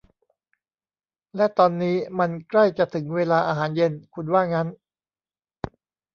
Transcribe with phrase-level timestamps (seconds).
[1.35, 4.67] และตอนนี้มันใกล้จะถึงเวลาอาหารเย็น คุณว่างั้น?